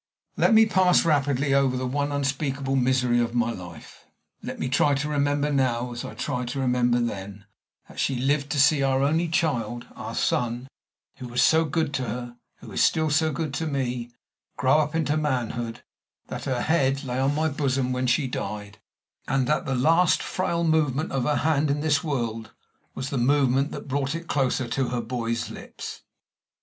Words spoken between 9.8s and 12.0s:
our son, who was so good